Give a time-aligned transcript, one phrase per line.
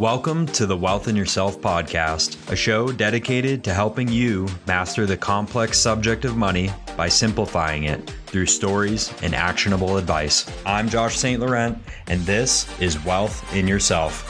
[0.00, 5.18] Welcome to the Wealth in Yourself podcast, a show dedicated to helping you master the
[5.18, 10.50] complex subject of money by simplifying it through stories and actionable advice.
[10.64, 11.38] I'm Josh St.
[11.38, 11.76] Laurent,
[12.06, 14.24] and this is Wealth in Yourself.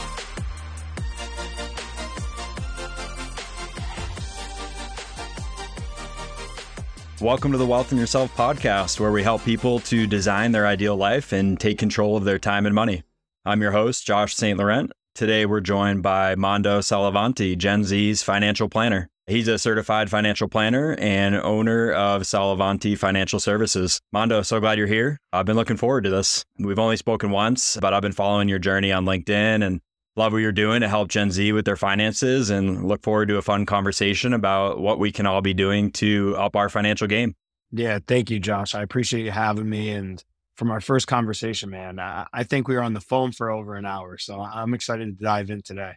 [7.21, 10.97] Welcome to the Wealth in Yourself podcast, where we help people to design their ideal
[10.97, 13.05] life and take control of their time and money.
[13.45, 14.59] I'm your host, Josh St.
[14.59, 19.11] Laurent, Today, we're joined by Mando Sallavanti, Gen Z's financial planner.
[19.27, 24.01] He's a certified financial planner and owner of Sallavanti Financial Services.
[24.13, 25.19] Mando, so glad you're here.
[25.33, 26.45] I've been looking forward to this.
[26.59, 29.81] We've only spoken once, but I've been following your journey on LinkedIn and
[30.17, 33.37] love what you're doing to help Gen Z with their finances and look forward to
[33.37, 37.35] a fun conversation about what we can all be doing to up our financial game.
[37.73, 38.75] Yeah, thank you, Josh.
[38.75, 39.91] I appreciate you having me.
[39.91, 40.25] And
[40.61, 41.99] from our first conversation, man.
[41.99, 44.19] I, I think we were on the phone for over an hour.
[44.19, 45.93] So I'm excited to dive in today.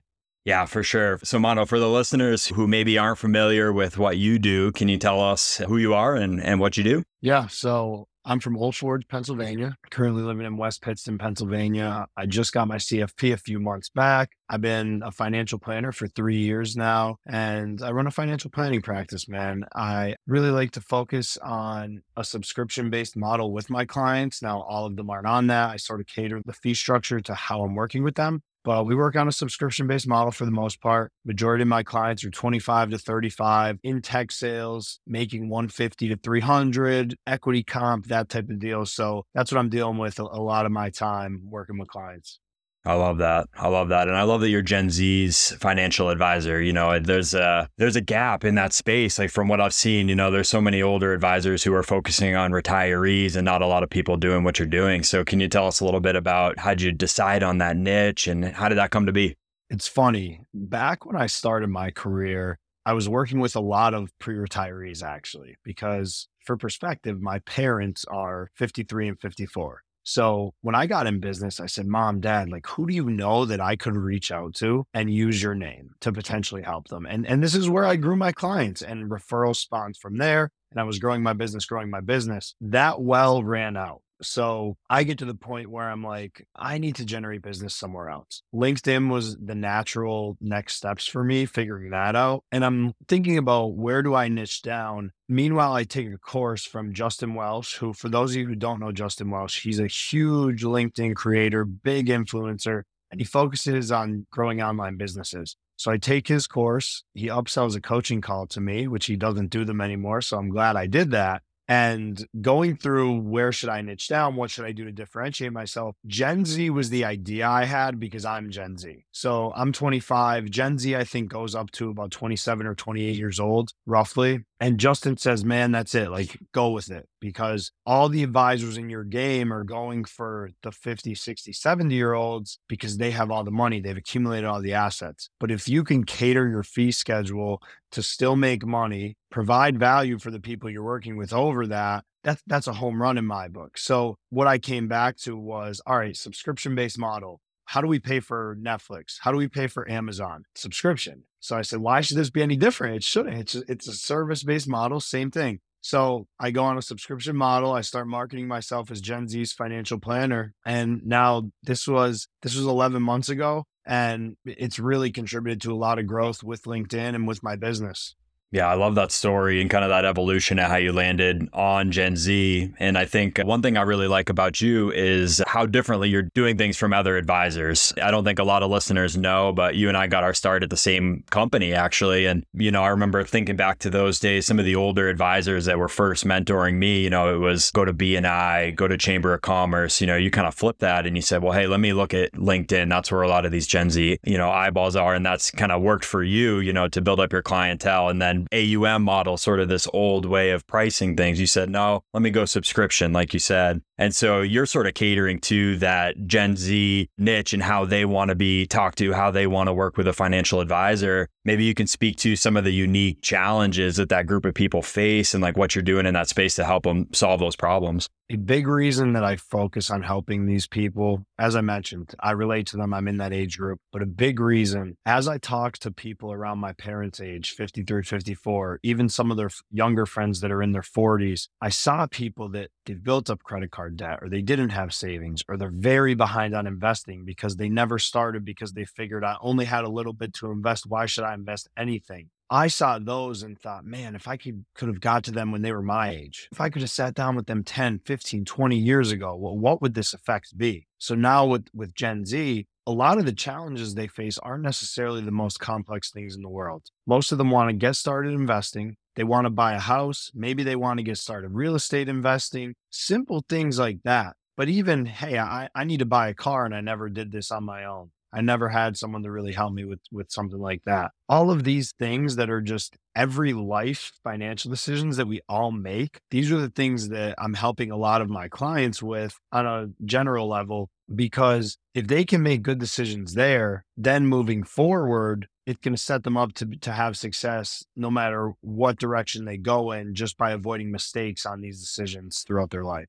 [0.45, 1.19] Yeah, for sure.
[1.21, 4.97] So, Mando, for the listeners who maybe aren't familiar with what you do, can you
[4.97, 7.03] tell us who you are and, and what you do?
[7.19, 7.47] Yeah.
[7.47, 12.07] So, I'm from Old Forge, Pennsylvania, currently living in West Pittston, Pennsylvania.
[12.15, 14.31] I just got my CFP a few months back.
[14.49, 18.81] I've been a financial planner for three years now, and I run a financial planning
[18.81, 19.65] practice, man.
[19.75, 24.41] I really like to focus on a subscription based model with my clients.
[24.41, 25.71] Now, all of them aren't on that.
[25.71, 28.41] I sort of cater the fee structure to how I'm working with them.
[28.63, 31.11] But we work on a subscription based model for the most part.
[31.25, 37.15] Majority of my clients are 25 to 35 in tech sales, making 150 to 300,
[37.27, 38.85] equity comp, that type of deal.
[38.85, 42.39] So that's what I'm dealing with a, a lot of my time working with clients.
[42.85, 43.47] I love that.
[43.53, 44.09] I love that.
[44.09, 46.61] And I love that you're Gen Z's financial advisor.
[46.61, 49.17] You know, there's a there's a gap in that space.
[49.17, 52.35] Like from what I've seen, you know, there's so many older advisors who are focusing
[52.35, 55.03] on retirees and not a lot of people doing what you're doing.
[55.03, 58.27] So can you tell us a little bit about how'd you decide on that niche
[58.27, 59.37] and how did that come to be?
[59.69, 60.41] It's funny.
[60.53, 65.55] Back when I started my career, I was working with a lot of pre-retirees actually,
[65.63, 69.83] because for perspective, my parents are 53 and 54.
[70.03, 73.45] So when I got in business, I said, Mom, Dad, like, who do you know
[73.45, 77.05] that I could reach out to and use your name to potentially help them?
[77.05, 80.51] And and this is where I grew my clients and referral spawns from there.
[80.71, 82.55] And I was growing my business, growing my business.
[82.61, 84.02] That well ran out.
[84.21, 88.09] So I get to the point where I'm like, I need to generate business somewhere
[88.09, 88.41] else.
[88.53, 92.43] LinkedIn was the natural next steps for me, figuring that out.
[92.51, 95.11] And I'm thinking about where do I niche down?
[95.27, 98.79] Meanwhile, I take a course from Justin Welsh, who, for those of you who don't
[98.79, 104.61] know Justin Welsh, he's a huge LinkedIn creator, big influencer, and he focuses on growing
[104.61, 105.55] online businesses.
[105.75, 107.03] So I take his course.
[107.13, 110.21] He upsells a coaching call to me, which he doesn't do them anymore.
[110.21, 114.35] So I'm glad I did that and going through where should I niche down?
[114.35, 115.95] What should I do to differentiate myself?
[116.05, 119.05] Gen Z was the idea I had because I'm Gen Z.
[119.11, 120.49] So I'm 25.
[120.49, 124.43] Gen Z, I think, goes up to about 27 or 28 years old, roughly.
[124.63, 126.09] And Justin says, man, that's it.
[126.09, 130.71] Like, go with it because all the advisors in your game are going for the
[130.71, 134.73] 50, 60, 70 year olds because they have all the money, they've accumulated all the
[134.73, 135.29] assets.
[135.37, 140.31] But if you can cater your fee schedule to still make money, provide value for
[140.31, 143.77] the people you're working with over that, that's that's a home run in my book.
[143.77, 147.41] So what I came back to was all right, subscription based model.
[147.65, 149.17] How do we pay for Netflix?
[149.21, 151.23] How do we pay for Amazon subscription?
[151.39, 152.95] So I said, why should this be any different?
[152.95, 153.37] It shouldn't.
[153.37, 155.59] It's a, it's a service based model, same thing.
[155.81, 157.73] So I go on a subscription model.
[157.73, 162.65] I start marketing myself as Gen Z's financial planner, and now this was this was
[162.65, 167.27] 11 months ago, and it's really contributed to a lot of growth with LinkedIn and
[167.27, 168.15] with my business.
[168.53, 171.91] Yeah, I love that story and kind of that evolution of how you landed on
[171.91, 172.71] Gen Z.
[172.77, 176.55] And I think one thing I really like about you is how differently you're doing
[176.55, 177.93] things from other advisors.
[177.99, 180.61] I don't think a lot of listeners know, but you and I got our start
[180.61, 182.27] at the same company, actually.
[182.27, 185.65] And, you know, I remember thinking back to those days, some of the older advisors
[185.65, 189.33] that were first mentoring me, you know, it was go to BNI, go to Chamber
[189.33, 191.79] of Commerce, you know, you kind of flip that and you said, well, hey, let
[191.79, 192.87] me look at LinkedIn.
[192.87, 195.15] That's where a lot of these Gen Z, you know, eyeballs are.
[195.15, 198.09] And that's kind of worked for you, you know, to build up your clientele.
[198.09, 201.39] And then AUM model, sort of this old way of pricing things.
[201.39, 203.81] You said, no, let me go subscription, like you said.
[204.03, 208.29] And so you're sort of catering to that Gen Z niche and how they want
[208.29, 211.29] to be talked to, how they want to work with a financial advisor.
[211.45, 214.81] Maybe you can speak to some of the unique challenges that that group of people
[214.81, 218.09] face and like what you're doing in that space to help them solve those problems.
[218.29, 222.67] A big reason that I focus on helping these people, as I mentioned, I relate
[222.67, 222.93] to them.
[222.93, 223.79] I'm in that age group.
[223.91, 228.79] But a big reason, as I talk to people around my parents' age, 53, 54,
[228.83, 232.69] even some of their younger friends that are in their 40s, I saw people that
[232.85, 236.13] they've built up credit card card debt or they didn't have savings or they're very
[236.13, 240.13] behind on investing because they never started because they figured I only had a little
[240.13, 240.85] bit to invest.
[240.85, 242.29] Why should I invest anything?
[242.49, 245.63] I saw those and thought, man, if I could could have got to them when
[245.63, 248.77] they were my age, if I could have sat down with them 10, 15, 20
[248.77, 250.87] years ago, well, what would this effect be?
[250.99, 255.21] So now with with Gen Z, a lot of the challenges they face aren't necessarily
[255.21, 256.83] the most complex things in the world.
[257.07, 258.97] Most of them want to get started investing.
[259.15, 260.31] They want to buy a house.
[260.33, 264.35] Maybe they want to get started real estate investing, simple things like that.
[264.55, 267.51] But even, hey, I, I need to buy a car and I never did this
[267.51, 268.11] on my own.
[268.33, 271.11] I never had someone to really help me with with something like that.
[271.29, 276.19] All of these things that are just every life financial decisions that we all make.
[276.31, 279.89] These are the things that I'm helping a lot of my clients with on a
[280.03, 285.95] general level because if they can make good decisions there, then moving forward, it's going
[285.95, 290.13] to set them up to to have success no matter what direction they go in
[290.15, 293.07] just by avoiding mistakes on these decisions throughout their life.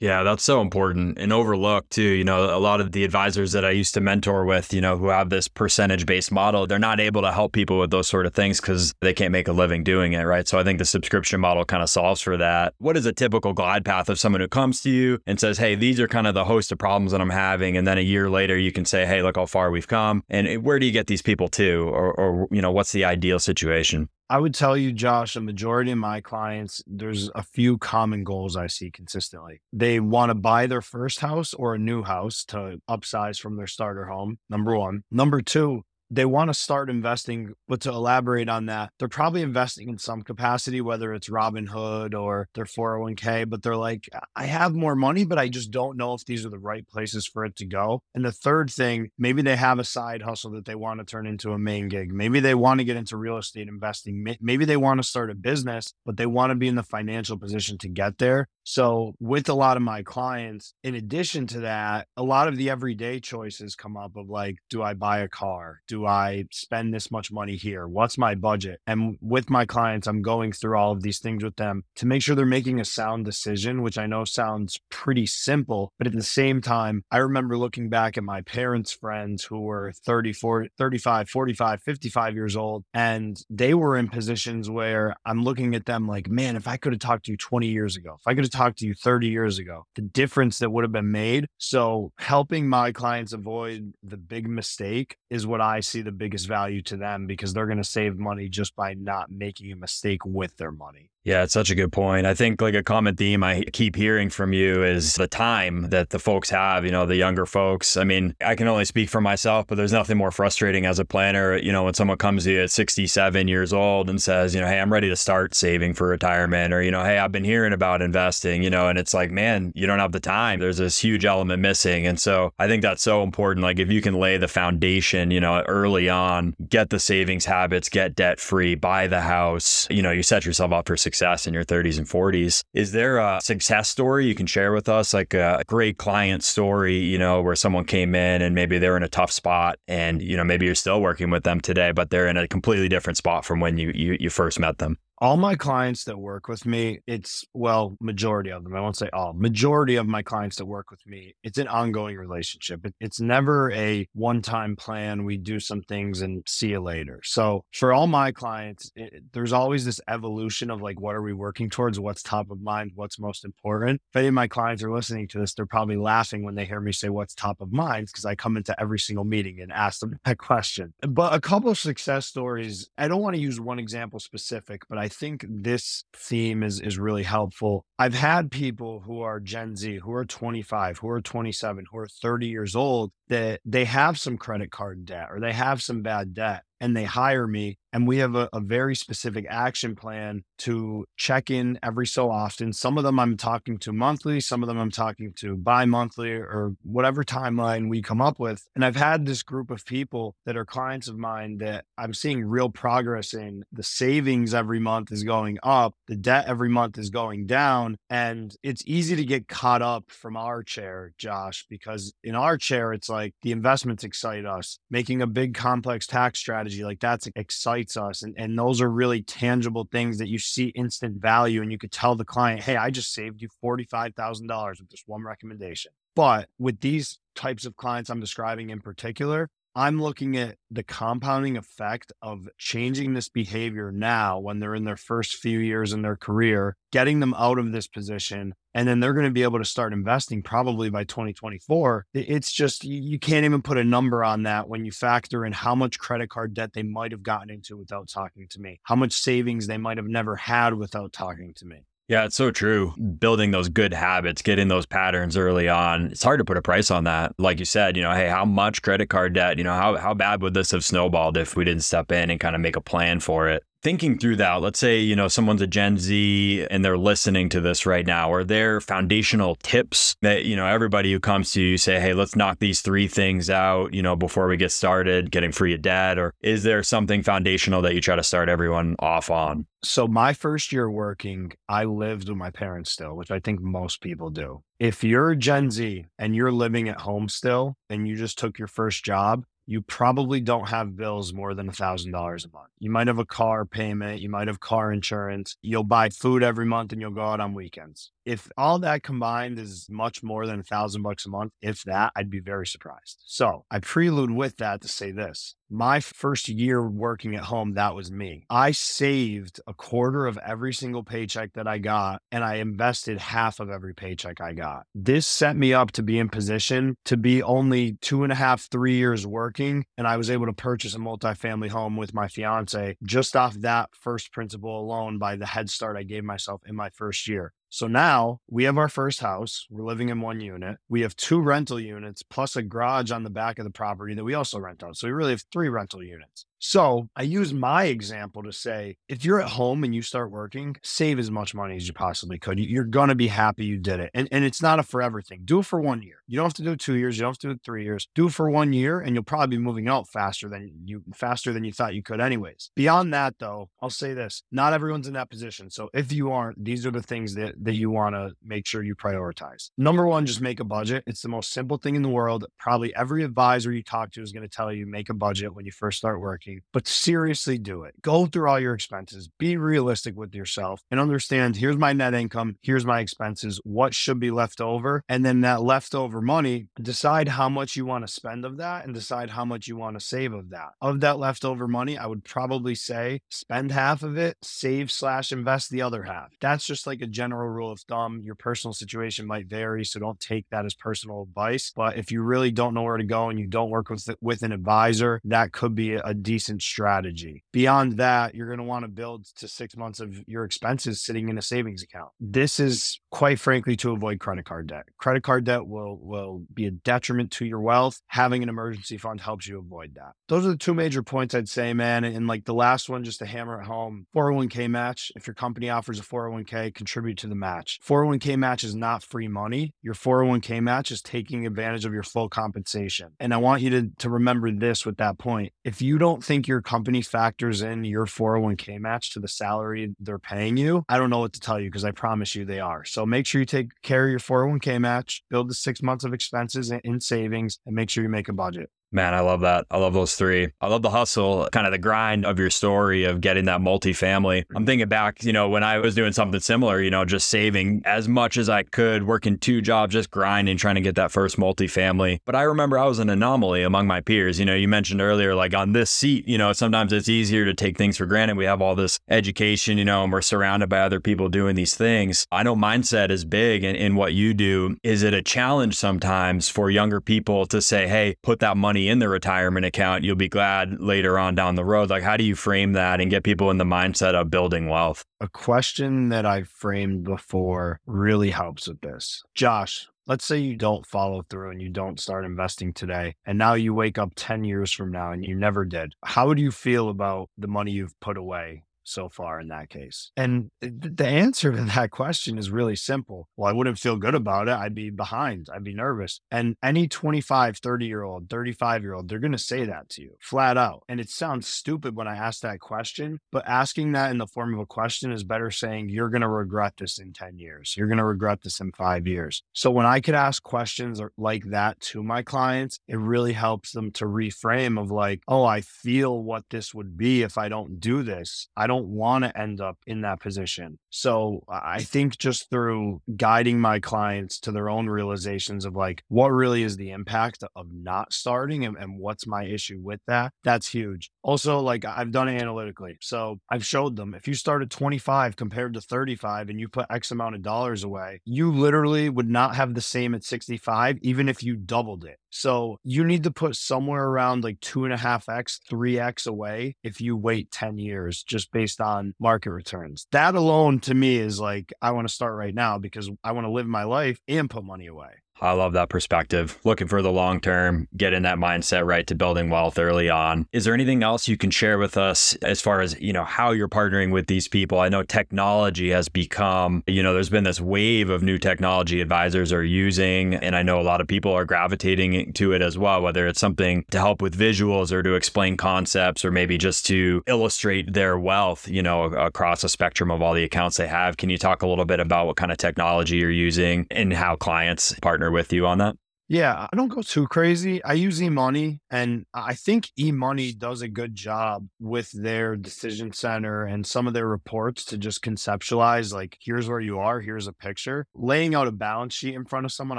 [0.00, 2.02] Yeah, that's so important and overlooked too.
[2.02, 4.98] You know, a lot of the advisors that I used to mentor with, you know,
[4.98, 8.26] who have this percentage based model, they're not able to help people with those sort
[8.26, 10.22] of things because they can't make a living doing it.
[10.24, 10.46] Right.
[10.48, 12.74] So I think the subscription model kind of solves for that.
[12.78, 15.74] What is a typical glide path of someone who comes to you and says, Hey,
[15.76, 17.76] these are kind of the host of problems that I'm having.
[17.76, 20.24] And then a year later, you can say, Hey, look how far we've come.
[20.28, 21.88] And eh, where do you get these people to?
[21.88, 24.08] Or, or you know, what's the ideal situation?
[24.30, 28.56] I would tell you, Josh, a majority of my clients, there's a few common goals
[28.56, 29.60] I see consistently.
[29.72, 33.66] They want to buy their first house or a new house to upsize from their
[33.66, 34.38] starter home.
[34.48, 35.04] Number one.
[35.10, 39.88] Number two, they want to start investing, but to elaborate on that, they're probably investing
[39.88, 44.94] in some capacity, whether it's Robinhood or their 401k, but they're like, I have more
[44.94, 47.66] money, but I just don't know if these are the right places for it to
[47.66, 48.02] go.
[48.14, 51.26] And the third thing, maybe they have a side hustle that they want to turn
[51.26, 52.12] into a main gig.
[52.12, 54.24] Maybe they want to get into real estate investing.
[54.40, 57.38] Maybe they want to start a business, but they want to be in the financial
[57.38, 58.48] position to get there.
[58.64, 62.70] So, with a lot of my clients, in addition to that, a lot of the
[62.70, 65.82] everyday choices come up of like, do I buy a car?
[65.86, 67.86] Do I spend this much money here?
[67.86, 68.80] What's my budget?
[68.86, 72.22] And with my clients, I'm going through all of these things with them to make
[72.22, 75.92] sure they're making a sound decision, which I know sounds pretty simple.
[75.98, 79.92] But at the same time, I remember looking back at my parents' friends who were
[80.06, 85.74] 30, 40, 35, 45, 55 years old, and they were in positions where I'm looking
[85.74, 88.26] at them like, man, if I could have talked to you 20 years ago, if
[88.26, 91.10] I could have talked to you 30 years ago, the difference that would have been
[91.10, 91.46] made.
[91.58, 96.82] So, helping my clients avoid the big mistake is what I see the biggest value
[96.82, 100.56] to them because they're going to save money just by not making a mistake with
[100.56, 101.10] their money.
[101.24, 102.26] Yeah, it's such a good point.
[102.26, 106.10] I think like a common theme I keep hearing from you is the time that
[106.10, 107.96] the folks have, you know, the younger folks.
[107.96, 111.04] I mean, I can only speak for myself, but there's nothing more frustrating as a
[111.06, 114.60] planner, you know, when someone comes to you at 67 years old and says, you
[114.60, 117.42] know, hey, I'm ready to start saving for retirement or, you know, hey, I've been
[117.42, 120.60] hearing about investing, you know, and it's like, man, you don't have the time.
[120.60, 122.06] There's this huge element missing.
[122.06, 123.64] And so I think that's so important.
[123.64, 127.88] Like if you can lay the foundation, you know, early on, get the savings habits,
[127.88, 131.46] get debt free, buy the house, you know, you set yourself up for success success
[131.46, 132.64] in your 30s and 40s.
[132.74, 136.96] Is there a success story you can share with us, like a great client story,
[136.96, 140.36] you know, where someone came in and maybe they're in a tough spot and, you
[140.36, 143.44] know, maybe you're still working with them today, but they're in a completely different spot
[143.44, 144.98] from when you, you, you first met them?
[145.24, 149.08] All my clients that work with me, it's well, majority of them, I won't say
[149.14, 152.84] all, majority of my clients that work with me, it's an ongoing relationship.
[152.84, 155.24] It, it's never a one time plan.
[155.24, 157.22] We do some things and see you later.
[157.24, 161.32] So for all my clients, it, there's always this evolution of like, what are we
[161.32, 161.98] working towards?
[161.98, 162.90] What's top of mind?
[162.94, 164.02] What's most important?
[164.10, 166.80] If any of my clients are listening to this, they're probably laughing when they hear
[166.80, 170.00] me say what's top of mind because I come into every single meeting and ask
[170.00, 170.92] them that question.
[171.00, 174.98] But a couple of success stories, I don't want to use one example specific, but
[174.98, 177.84] I think this theme is is really helpful.
[177.98, 182.08] I've had people who are Gen Z, who are 25, who are 27, who are
[182.08, 186.34] 30 years old that they have some credit card debt or they have some bad
[186.34, 191.04] debt and they hire me and we have a, a, very specific action plan to
[191.16, 192.72] check in every so often.
[192.72, 196.74] Some of them i'm talking to monthly some of them i'm talking to bi-monthly or
[196.82, 198.66] whatever timeline we come up with.
[198.74, 202.44] And i've had this group of people that are clients of mine that i'm seeing
[202.44, 203.64] real progress in.
[203.72, 208.56] The savings every month is going up the debt every month is going down and
[208.62, 213.08] it's easy to get caught up from our chair josh because in our chair it's
[213.08, 214.78] like the investments excite us.
[214.90, 217.36] Making a big complex tax strategy like that's that
[217.84, 221.70] excites us and, and those are really tangible things that you see instant value and
[221.70, 225.92] you could tell the client hey i just saved you $45000 with this one recommendation.
[226.16, 231.56] But with these types of clients i'm describing in particular I'm looking at the compounding
[231.56, 236.16] effect of changing this behavior now when they're in their first few years in their
[236.16, 239.64] career, getting them out of this position, and then they're going to be able to
[239.64, 242.06] start investing probably by 2024.
[242.14, 245.74] It's just, you can't even put a number on that when you factor in how
[245.74, 249.12] much credit card debt they might have gotten into without talking to me, how much
[249.12, 251.84] savings they might have never had without talking to me.
[252.06, 252.92] Yeah, it's so true.
[253.18, 256.08] Building those good habits, getting those patterns early on.
[256.08, 257.32] It's hard to put a price on that.
[257.38, 260.12] Like you said, you know, hey, how much credit card debt, you know, how, how
[260.12, 262.80] bad would this have snowballed if we didn't step in and kind of make a
[262.82, 263.62] plan for it?
[263.84, 267.60] Thinking through that, let's say, you know, someone's a Gen Z and they're listening to
[267.60, 271.76] this right now, are there foundational tips that, you know, everybody who comes to you
[271.76, 275.52] say, hey, let's knock these three things out, you know, before we get started getting
[275.52, 276.18] free of debt?
[276.18, 279.66] Or is there something foundational that you try to start everyone off on?
[279.84, 284.00] So, my first year working, I lived with my parents still, which I think most
[284.00, 284.62] people do.
[284.78, 288.66] If you're Gen Z and you're living at home still and you just took your
[288.66, 292.70] first job, you probably don't have bills more than a thousand dollars a month.
[292.78, 296.66] You might have a car payment, you might have car insurance, you'll buy food every
[296.66, 298.10] month and you'll go out on weekends.
[298.24, 302.12] If all that combined is much more than a thousand bucks a month, if that,
[302.16, 303.22] I'd be very surprised.
[303.26, 305.56] So I prelude with that to say this.
[305.70, 308.44] My first year working at home, that was me.
[308.48, 313.60] I saved a quarter of every single paycheck that I got, and I invested half
[313.60, 314.84] of every paycheck I got.
[314.94, 318.70] This set me up to be in position to be only two and a half,
[318.70, 322.96] three years working, and I was able to purchase a multifamily home with my fiance
[323.02, 326.90] just off that first principle alone by the head start I gave myself in my
[326.90, 327.52] first year.
[327.74, 329.66] So now we have our first house.
[329.68, 330.76] We're living in one unit.
[330.88, 334.22] We have two rental units plus a garage on the back of the property that
[334.22, 334.96] we also rent out.
[334.96, 336.46] So we really have three rental units.
[336.58, 340.76] So I use my example to say if you're at home and you start working,
[340.82, 342.58] save as much money as you possibly could.
[342.58, 344.10] You're going to be happy you did it.
[344.14, 345.42] And, and it's not a forever thing.
[345.44, 346.22] Do it for one year.
[346.26, 347.16] You don't have to do it two years.
[347.16, 348.08] You don't have to do it three years.
[348.14, 351.52] Do it for one year and you'll probably be moving out faster than you faster
[351.52, 352.70] than you thought you could anyways.
[352.74, 354.42] Beyond that though, I'll say this.
[354.50, 355.70] Not everyone's in that position.
[355.70, 358.82] So if you aren't, these are the things that, that you want to make sure
[358.82, 359.70] you prioritize.
[359.76, 361.04] Number one, just make a budget.
[361.06, 362.46] It's the most simple thing in the world.
[362.58, 365.66] Probably every advisor you talk to is going to tell you make a budget when
[365.66, 368.00] you first start working but seriously do it.
[368.02, 372.56] Go through all your expenses, be realistic with yourself, and understand here's my net income,
[372.62, 375.02] here's my expenses, what should be left over.
[375.08, 378.94] And then that leftover money, decide how much you want to spend of that and
[378.94, 380.70] decide how much you want to save of that.
[380.80, 385.70] Of that leftover money, I would probably say spend half of it, save slash invest
[385.70, 386.28] the other half.
[386.40, 388.20] That's just like a general rule of thumb.
[388.22, 391.72] Your personal situation might vary, so don't take that as personal advice.
[391.74, 394.42] But if you really don't know where to go and you don't work with, with
[394.42, 397.44] an advisor, that could be a decent decent strategy.
[397.52, 401.28] Beyond that, you're going to want to build to six months of your expenses sitting
[401.28, 402.10] in a savings account.
[402.18, 404.86] This is quite frankly to avoid credit card debt.
[404.98, 408.00] Credit card debt will will be a detriment to your wealth.
[408.08, 410.14] Having an emergency fund helps you avoid that.
[410.28, 412.02] Those are the two major points I'd say, man.
[412.02, 415.12] And like the last one, just to hammer it home, 401k match.
[415.14, 417.78] If your company offers a 401k, contribute to the match.
[417.86, 419.72] 401k match is not free money.
[419.82, 423.12] Your 401k match is taking advantage of your full compensation.
[423.20, 425.52] And I want you to, to remember this with that point.
[425.62, 430.18] If you don't think your company factors in your 401k match to the salary they're
[430.18, 432.84] paying you, I don't know what to tell you because I promise you they are.
[432.84, 436.12] So make sure you take care of your 401k match, build the six months of
[436.12, 438.70] expenses in savings, and make sure you make a budget.
[438.94, 439.66] Man, I love that.
[439.72, 440.50] I love those three.
[440.60, 444.44] I love the hustle, kind of the grind of your story of getting that multifamily.
[444.54, 447.82] I'm thinking back, you know, when I was doing something similar, you know, just saving
[447.84, 451.38] as much as I could, working two jobs, just grinding, trying to get that first
[451.38, 452.20] multifamily.
[452.24, 454.38] But I remember I was an anomaly among my peers.
[454.38, 457.52] You know, you mentioned earlier, like on this seat, you know, sometimes it's easier to
[457.52, 458.36] take things for granted.
[458.36, 461.74] We have all this education, you know, and we're surrounded by other people doing these
[461.74, 462.28] things.
[462.30, 464.76] I know mindset is big in, in what you do.
[464.84, 468.98] Is it a challenge sometimes for younger people to say, hey, put that money in
[468.98, 471.90] the retirement account, you'll be glad later on down the road.
[471.90, 475.04] Like, how do you frame that and get people in the mindset of building wealth?
[475.20, 479.22] A question that I've framed before really helps with this.
[479.34, 483.54] Josh, let's say you don't follow through and you don't start investing today, and now
[483.54, 485.94] you wake up 10 years from now and you never did.
[486.04, 488.64] How would you feel about the money you've put away?
[488.84, 490.12] So far in that case?
[490.16, 493.28] And the answer to that question is really simple.
[493.36, 494.54] Well, I wouldn't feel good about it.
[494.54, 495.48] I'd be behind.
[495.52, 496.20] I'd be nervous.
[496.30, 500.02] And any 25, 30 year old, 35 year old, they're going to say that to
[500.02, 500.82] you flat out.
[500.88, 504.54] And it sounds stupid when I ask that question, but asking that in the form
[504.54, 507.74] of a question is better saying, you're going to regret this in 10 years.
[507.76, 509.42] You're going to regret this in five years.
[509.52, 513.90] So when I could ask questions like that to my clients, it really helps them
[513.92, 518.02] to reframe of like, oh, I feel what this would be if I don't do
[518.02, 518.48] this.
[518.56, 520.78] I don't don't want to end up in that position.
[520.90, 526.28] So I think just through guiding my clients to their own realizations of like, what
[526.28, 530.68] really is the impact of not starting and, and what's my issue with that, that's
[530.68, 531.10] huge.
[531.22, 532.96] Also, like I've done it analytically.
[533.00, 536.86] So I've showed them if you start at 25 compared to 35 and you put
[536.90, 541.28] X amount of dollars away, you literally would not have the same at 65, even
[541.28, 542.18] if you doubled it.
[542.36, 546.26] So you need to put somewhere around like two and a half X, three X
[546.26, 550.08] away if you wait 10 years just based on market returns.
[550.10, 553.46] That alone to me is like, I want to start right now because I want
[553.46, 555.12] to live my life and put money away.
[555.40, 556.58] I love that perspective.
[556.64, 560.46] Looking for the long term, getting that mindset right to building wealth early on.
[560.52, 563.50] Is there anything else you can share with us as far as, you know, how
[563.50, 564.78] you're partnering with these people?
[564.78, 569.52] I know technology has become, you know, there's been this wave of new technology advisors
[569.52, 573.02] are using, and I know a lot of people are gravitating to it as well,
[573.02, 577.22] whether it's something to help with visuals or to explain concepts or maybe just to
[577.26, 581.16] illustrate their wealth, you know, across a spectrum of all the accounts they have.
[581.16, 584.36] Can you talk a little bit about what kind of technology you're using and how
[584.36, 586.03] clients partner partner with you on that?
[586.26, 587.84] Yeah, I don't go too crazy.
[587.84, 593.64] I use eMoney, and I think eMoney does a good job with their decision center
[593.64, 597.52] and some of their reports to just conceptualize like, here's where you are, here's a
[597.52, 598.06] picture.
[598.14, 599.98] Laying out a balance sheet in front of someone,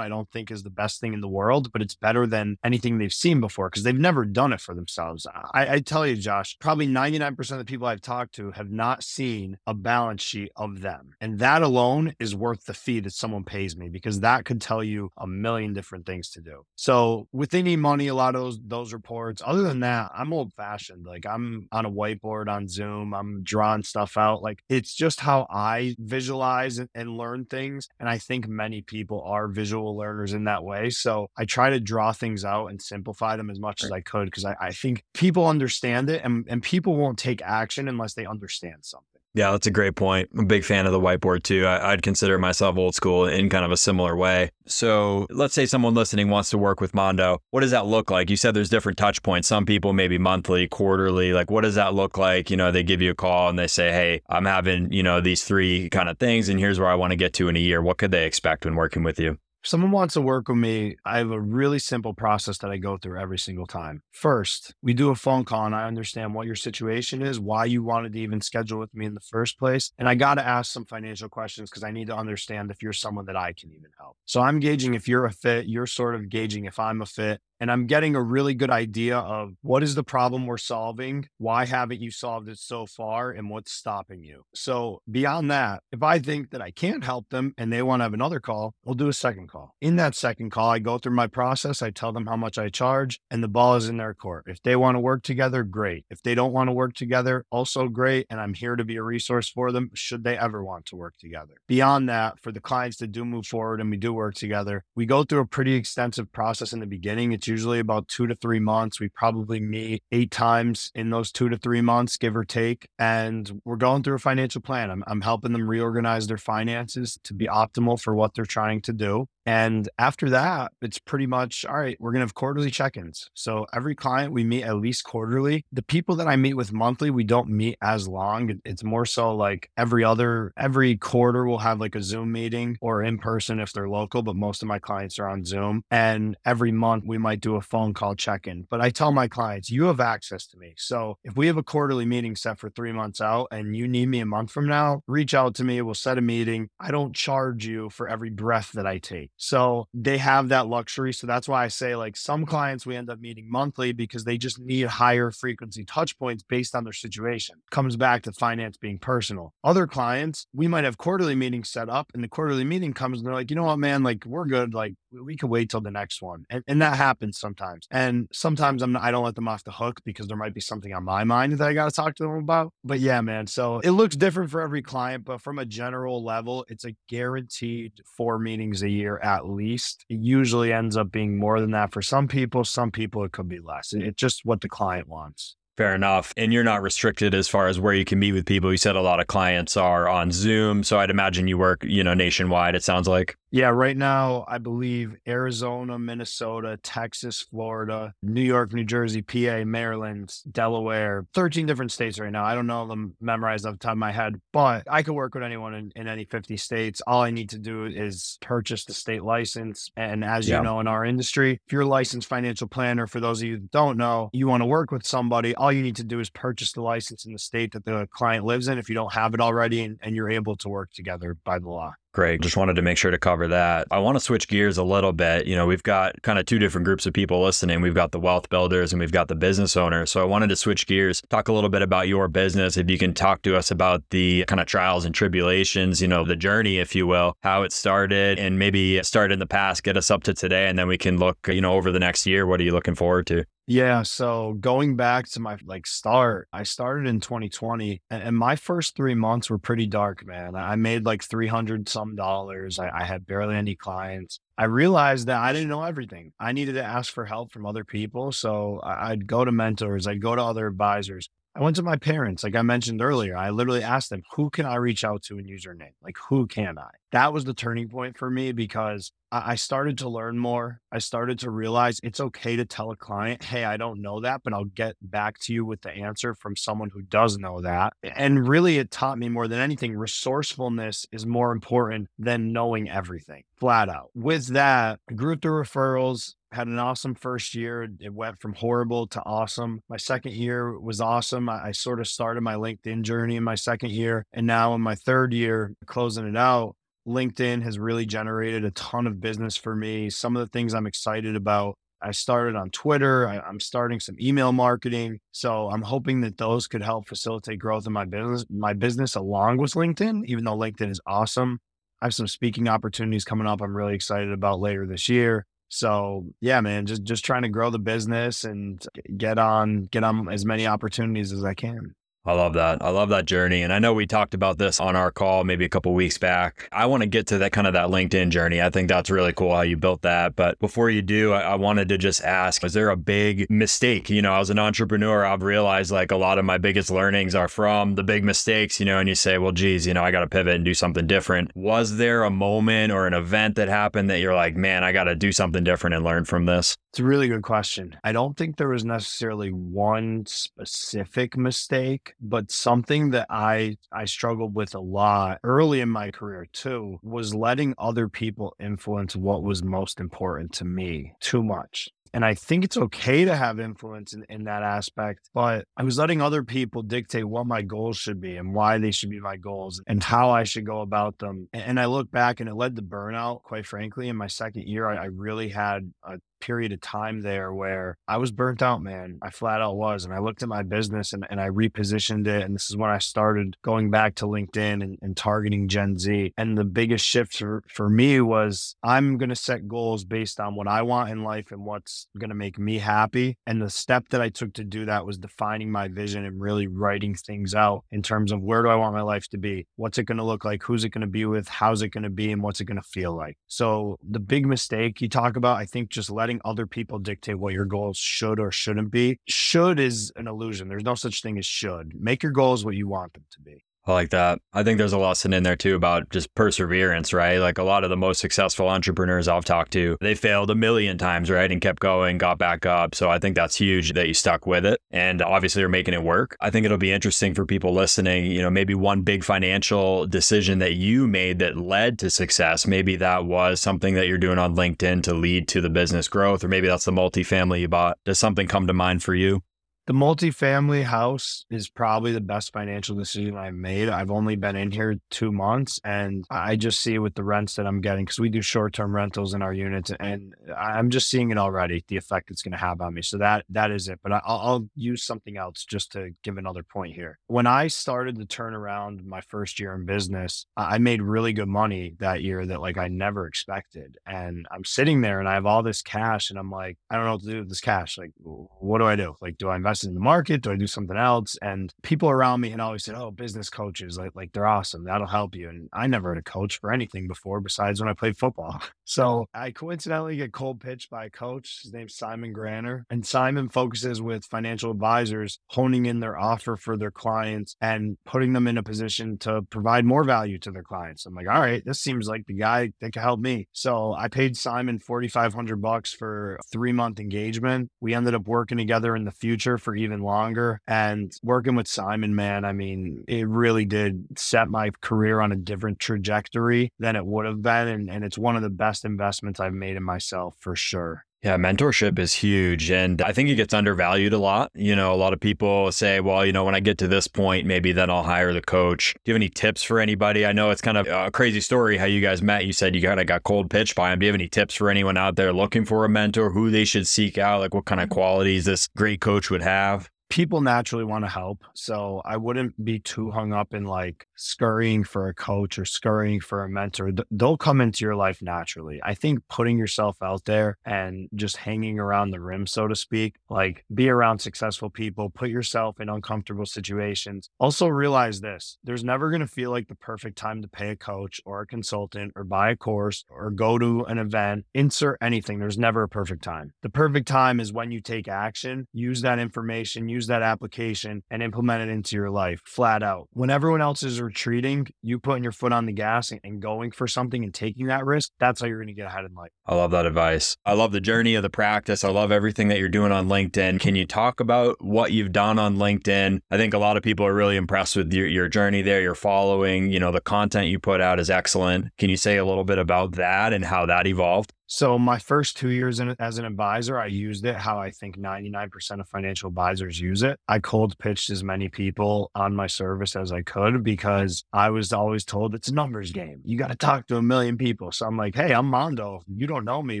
[0.00, 2.98] I don't think is the best thing in the world, but it's better than anything
[2.98, 5.28] they've seen before because they've never done it for themselves.
[5.54, 9.04] I, I tell you, Josh, probably 99% of the people I've talked to have not
[9.04, 11.10] seen a balance sheet of them.
[11.20, 14.82] And that alone is worth the fee that someone pays me because that could tell
[14.82, 16.64] you a million different things things to do.
[16.76, 19.42] So with eMoney, a lot of those those reports.
[19.44, 21.06] Other than that, I'm old fashioned.
[21.06, 23.14] Like I'm on a whiteboard on Zoom.
[23.14, 24.42] I'm drawing stuff out.
[24.42, 27.88] Like it's just how I visualize and, and learn things.
[28.00, 30.90] And I think many people are visual learners in that way.
[30.90, 34.26] So I try to draw things out and simplify them as much as I could
[34.26, 38.26] because I, I think people understand it and, and people won't take action unless they
[38.26, 39.15] understand something.
[39.36, 40.30] Yeah, that's a great point.
[40.32, 41.66] I'm a big fan of the whiteboard too.
[41.66, 44.50] I, would consider myself old school in kind of a similar way.
[44.64, 47.42] So let's say someone listening wants to work with Mando.
[47.50, 48.30] What does that look like?
[48.30, 49.46] You said there's different touch points.
[49.46, 51.34] Some people maybe monthly, quarterly.
[51.34, 52.50] Like, what does that look like?
[52.50, 55.20] You know, they give you a call and they say, hey, I'm having, you know,
[55.20, 57.60] these three kind of things and here's where I want to get to in a
[57.60, 57.82] year.
[57.82, 59.36] What could they expect when working with you?
[59.66, 62.96] Someone wants to work with me, I have a really simple process that I go
[62.96, 64.02] through every single time.
[64.12, 67.82] First, we do a phone call and I understand what your situation is, why you
[67.82, 69.92] wanted to even schedule with me in the first place.
[69.98, 72.92] And I got to ask some financial questions because I need to understand if you're
[72.92, 74.16] someone that I can even help.
[74.24, 77.40] So I'm gauging if you're a fit, you're sort of gauging if I'm a fit
[77.60, 81.66] and I'm getting a really good idea of what is the problem we're solving, why
[81.66, 84.44] haven't you solved it so far, and what's stopping you.
[84.54, 88.04] So, beyond that, if I think that I can't help them and they want to
[88.04, 89.74] have another call, we'll do a second call.
[89.80, 92.68] In that second call, I go through my process, I tell them how much I
[92.68, 94.44] charge, and the ball is in their court.
[94.46, 96.04] If they want to work together, great.
[96.10, 98.26] If they don't want to work together, also great.
[98.30, 101.16] And I'm here to be a resource for them should they ever want to work
[101.18, 101.54] together.
[101.66, 105.06] Beyond that, for the clients that do move forward and we do work together, we
[105.06, 107.32] go through a pretty extensive process in the beginning.
[107.46, 108.98] It's usually about two to three months.
[108.98, 112.88] We probably meet eight times in those two to three months, give or take.
[112.98, 114.90] And we're going through a financial plan.
[114.90, 118.92] I'm, I'm helping them reorganize their finances to be optimal for what they're trying to
[118.92, 119.28] do.
[119.46, 123.30] And after that, it's pretty much all right, we're going to have quarterly check ins.
[123.34, 125.64] So every client we meet at least quarterly.
[125.72, 128.60] The people that I meet with monthly, we don't meet as long.
[128.64, 133.02] It's more so like every other, every quarter, we'll have like a Zoom meeting or
[133.02, 135.84] in person if they're local, but most of my clients are on Zoom.
[135.90, 138.66] And every month we might do a phone call check in.
[138.68, 140.74] But I tell my clients, you have access to me.
[140.76, 144.08] So if we have a quarterly meeting set for three months out and you need
[144.08, 145.80] me a month from now, reach out to me.
[145.82, 146.68] We'll set a meeting.
[146.80, 149.30] I don't charge you for every breath that I take.
[149.36, 151.12] So they have that luxury.
[151.12, 154.38] So that's why I say, like, some clients we end up meeting monthly because they
[154.38, 157.56] just need higher frequency touch points based on their situation.
[157.70, 159.52] Comes back to finance being personal.
[159.62, 163.26] Other clients, we might have quarterly meetings set up, and the quarterly meeting comes and
[163.26, 164.74] they're like, you know what, man, like, we're good.
[164.74, 166.44] Like, we can wait till the next one.
[166.50, 167.86] And, and that happens sometimes.
[167.90, 170.92] And sometimes I'm I don't let them off the hook because there might be something
[170.92, 172.72] on my mind that I got to talk to them about.
[172.84, 173.46] But yeah, man.
[173.46, 177.92] So it looks different for every client, but from a general level, it's a guaranteed
[178.16, 180.04] four meetings a year at least.
[180.08, 182.64] It usually ends up being more than that for some people.
[182.64, 183.92] Some people, it could be less.
[183.92, 185.56] It's just what the client wants.
[185.76, 186.32] Fair enough.
[186.38, 188.70] And you're not restricted as far as where you can meet with people.
[188.70, 190.82] You said a lot of clients are on Zoom.
[190.82, 193.36] So I'd imagine you work, you know, nationwide, it sounds like.
[193.50, 200.34] Yeah, right now, I believe Arizona, Minnesota, Texas, Florida, New York, New Jersey, PA, Maryland,
[200.50, 202.44] Delaware, 13 different states right now.
[202.44, 205.34] I don't know them memorized off the top of my head, but I could work
[205.34, 207.00] with anyone in, in any 50 states.
[207.06, 209.90] All I need to do is purchase the state license.
[209.96, 210.58] And as yeah.
[210.58, 213.58] you know, in our industry, if you're a licensed financial planner, for those of you
[213.58, 216.30] that don't know, you want to work with somebody, all you need to do is
[216.30, 219.34] purchase the license in the state that the client lives in if you don't have
[219.34, 221.94] it already, and, and you're able to work together by the law.
[222.16, 222.40] Great.
[222.40, 223.88] Just wanted to make sure to cover that.
[223.90, 225.46] I want to switch gears a little bit.
[225.46, 227.82] You know, we've got kind of two different groups of people listening.
[227.82, 230.12] We've got the wealth builders and we've got the business owners.
[230.12, 232.78] So I wanted to switch gears, talk a little bit about your business.
[232.78, 236.24] If you can talk to us about the kind of trials and tribulations, you know,
[236.24, 239.98] the journey, if you will, how it started and maybe start in the past, get
[239.98, 240.68] us up to today.
[240.68, 242.46] And then we can look, you know, over the next year.
[242.46, 243.44] What are you looking forward to?
[243.68, 244.02] Yeah.
[244.04, 248.94] So going back to my like start, I started in 2020 and, and, my first
[248.94, 250.54] three months were pretty dark, man.
[250.54, 252.78] I made like 300 some dollars.
[252.78, 254.38] I, I had barely any clients.
[254.56, 256.32] I realized that I didn't know everything.
[256.38, 258.30] I needed to ask for help from other people.
[258.30, 261.28] So I'd go to mentors, I'd go to other advisors.
[261.56, 263.34] I went to my parents, like I mentioned earlier.
[263.34, 265.94] I literally asked them, who can I reach out to in name?
[266.02, 266.90] Like, who can I?
[267.12, 269.10] That was the turning point for me because
[269.44, 270.80] I started to learn more.
[270.92, 274.42] I started to realize it's okay to tell a client, hey, I don't know that,
[274.44, 277.94] but I'll get back to you with the answer from someone who does know that.
[278.02, 283.44] And really, it taught me more than anything resourcefulness is more important than knowing everything,
[283.58, 284.10] flat out.
[284.14, 287.88] With that, I grew through referrals had an awesome first year.
[288.00, 289.82] It went from horrible to awesome.
[289.88, 291.48] My second year was awesome.
[291.48, 294.24] I, I, sort of started my LinkedIn journey in my second year.
[294.32, 299.06] And now in my third year, closing it out, LinkedIn has really generated a ton
[299.06, 300.10] of business for me.
[300.10, 301.76] Some of the things I'm excited about.
[302.02, 303.26] I started on Twitter.
[303.28, 305.18] I, I'm starting some email marketing.
[305.32, 309.58] So I'm hoping that those could help facilitate growth in my business, my business along
[309.58, 311.58] with LinkedIn, even though LinkedIn is awesome.
[312.02, 313.62] I have some speaking opportunities coming up.
[313.62, 315.46] I'm really excited about later this year.
[315.68, 318.84] So yeah, man, just just trying to grow the business and
[319.16, 321.94] get on get on as many opportunities as I can.
[322.26, 322.82] I love that.
[322.82, 323.62] I love that journey.
[323.62, 326.68] And I know we talked about this on our call maybe a couple weeks back.
[326.72, 328.60] I want to get to that kind of that LinkedIn journey.
[328.60, 330.34] I think that's really cool how you built that.
[330.34, 334.10] But before you do, I, I wanted to just ask, was there a big mistake?
[334.10, 337.48] You know, as an entrepreneur, I've realized like a lot of my biggest learnings are
[337.48, 340.20] from the big mistakes, you know, and you say, well, geez, you know, I got
[340.20, 341.52] to pivot and do something different.
[341.54, 345.04] Was there a moment or an event that happened that you're like, man, I got
[345.04, 346.76] to do something different and learn from this?
[346.90, 347.96] It's a really good question.
[348.02, 354.54] I don't think there was necessarily one specific mistake but something that I I struggled
[354.54, 359.62] with a lot early in my career too was letting other people influence what was
[359.62, 361.88] most important to me too much.
[362.16, 365.28] And I think it's okay to have influence in, in that aspect.
[365.34, 368.90] But I was letting other people dictate what my goals should be and why they
[368.90, 371.48] should be my goals and how I should go about them.
[371.52, 374.08] And, and I look back and it led to burnout, quite frankly.
[374.08, 378.18] In my second year, I, I really had a period of time there where I
[378.18, 379.18] was burnt out, man.
[379.22, 380.04] I flat out was.
[380.04, 382.42] And I looked at my business and, and I repositioned it.
[382.42, 386.32] And this is when I started going back to LinkedIn and, and targeting Gen Z.
[386.36, 390.54] And the biggest shift for, for me was I'm going to set goals based on
[390.54, 393.38] what I want in life and what's going to make me happy.
[393.46, 396.66] And the step that I took to do that was defining my vision and really
[396.66, 399.66] writing things out in terms of where do I want my life to be?
[399.76, 400.62] What's it going to look like?
[400.62, 401.48] Who's it going to be with?
[401.48, 402.32] How's it going to be?
[402.32, 403.36] And what's it going to feel like?
[403.46, 407.38] So the big mistake you talk about, I think just letting letting other people dictate
[407.38, 409.16] what your goals should or shouldn't be.
[409.28, 410.66] Should is an illusion.
[410.66, 411.92] There's no such thing as should.
[411.94, 413.62] Make your goals what you want them to be.
[413.86, 414.40] I like that.
[414.52, 417.38] I think there's a lesson in there too about just perseverance, right?
[417.38, 420.98] Like a lot of the most successful entrepreneurs I've talked to, they failed a million
[420.98, 421.50] times, right?
[421.50, 422.96] And kept going, got back up.
[422.96, 426.02] So I think that's huge that you stuck with it and obviously you're making it
[426.02, 426.36] work.
[426.40, 430.58] I think it'll be interesting for people listening, you know, maybe one big financial decision
[430.58, 432.66] that you made that led to success.
[432.66, 436.42] Maybe that was something that you're doing on LinkedIn to lead to the business growth,
[436.42, 437.98] or maybe that's the multifamily you bought.
[438.04, 439.42] Does something come to mind for you?
[439.86, 443.88] The multifamily house is probably the best financial decision I've made.
[443.88, 447.68] I've only been in here two months and I just see with the rents that
[447.68, 451.30] I'm getting because we do short term rentals in our units and I'm just seeing
[451.30, 453.02] it already, the effect it's going to have on me.
[453.02, 454.00] So that that is it.
[454.02, 457.20] But I'll, I'll use something else just to give another point here.
[457.28, 461.48] When I started to turn around my first year in business, I made really good
[461.48, 463.98] money that year that like I never expected.
[464.04, 467.04] And I'm sitting there and I have all this cash and I'm like, I don't
[467.04, 467.96] know what to do with this cash.
[467.96, 469.14] Like, what do I do?
[469.20, 469.75] Like, do I invest?
[469.84, 470.42] In the market?
[470.42, 471.36] Do I do something else?
[471.42, 474.84] And people around me had always said, Oh, business coaches, like, like they're awesome.
[474.84, 475.48] That'll help you.
[475.48, 478.62] And I never had a coach for anything before besides when I played football.
[478.88, 481.62] So I coincidentally get cold pitched by a coach.
[481.64, 482.86] His name's Simon Granner.
[482.88, 488.32] And Simon focuses with financial advisors, honing in their offer for their clients and putting
[488.32, 491.04] them in a position to provide more value to their clients.
[491.04, 493.48] I'm like, all right, this seems like the guy that could help me.
[493.52, 497.70] So I paid Simon 4,500 bucks for three month engagement.
[497.80, 502.14] We ended up working together in the future for even longer and working with Simon,
[502.14, 502.44] man.
[502.44, 507.26] I mean, it really did set my career on a different trajectory than it would
[507.26, 507.66] have been.
[507.66, 511.05] And, and it's one of the best investments I've made in myself for sure.
[511.22, 512.70] Yeah, mentorship is huge.
[512.70, 514.50] And I think it gets undervalued a lot.
[514.54, 517.08] You know, a lot of people say, well, you know, when I get to this
[517.08, 518.94] point, maybe then I'll hire the coach.
[518.94, 520.24] Do you have any tips for anybody?
[520.24, 522.46] I know it's kind of a crazy story how you guys met.
[522.46, 523.98] You said you kind of got cold pitched by him.
[523.98, 526.64] Do you have any tips for anyone out there looking for a mentor, who they
[526.64, 527.40] should seek out?
[527.40, 527.94] Like what kind of mm-hmm.
[527.94, 529.90] qualities this great coach would have?
[530.08, 531.44] People naturally want to help.
[531.54, 536.20] So I wouldn't be too hung up in like scurrying for a coach or scurrying
[536.20, 536.90] for a mentor.
[537.10, 538.80] They'll come into your life naturally.
[538.82, 543.16] I think putting yourself out there and just hanging around the rim, so to speak,
[543.28, 547.30] like be around successful people, put yourself in uncomfortable situations.
[547.38, 550.76] Also realize this there's never going to feel like the perfect time to pay a
[550.76, 555.38] coach or a consultant or buy a course or go to an event, insert anything.
[555.38, 556.52] There's never a perfect time.
[556.62, 561.22] The perfect time is when you take action, use that information, use that application and
[561.22, 563.08] implement it into your life flat out.
[563.12, 566.86] When everyone else is retreating, you putting your foot on the gas and going for
[566.86, 569.30] something and taking that risk, that's how you're going to get ahead in life.
[569.46, 570.36] I love that advice.
[570.44, 571.82] I love the journey of the practice.
[571.82, 573.60] I love everything that you're doing on LinkedIn.
[573.60, 576.20] Can you talk about what you've done on LinkedIn?
[576.30, 578.82] I think a lot of people are really impressed with your, your journey there.
[578.82, 581.68] You're following, you know, the content you put out is excellent.
[581.78, 584.32] Can you say a little bit about that and how that evolved?
[584.48, 587.98] So my first two years in, as an advisor, I used it how I think
[587.98, 590.20] 99% of financial advisors use it.
[590.28, 594.72] I cold pitched as many people on my service as I could because I was
[594.72, 596.20] always told it's a numbers game.
[596.24, 597.72] You got to talk to a million people.
[597.72, 599.02] So I'm like, hey, I'm Mando.
[599.08, 599.80] You don't know me,